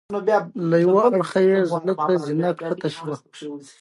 [0.69, 3.15] له یوه اړخه یې زړه ته زینه ښکته شوې.